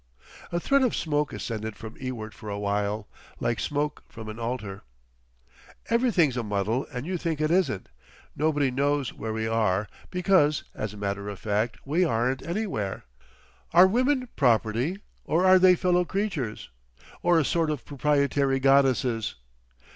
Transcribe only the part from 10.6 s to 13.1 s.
as a matter of fact we aren't anywhere.